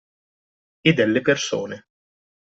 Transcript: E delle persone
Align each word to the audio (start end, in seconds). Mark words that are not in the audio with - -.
E 0.87 0.93
delle 0.95 1.21
persone 1.21 1.85